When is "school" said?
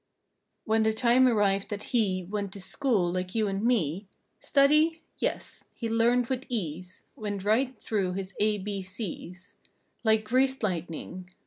2.59-3.11